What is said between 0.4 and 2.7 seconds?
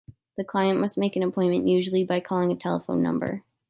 client must make an appointment, usually by calling a